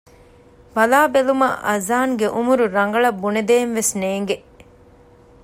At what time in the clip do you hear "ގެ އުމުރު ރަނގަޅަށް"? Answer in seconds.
2.19-3.19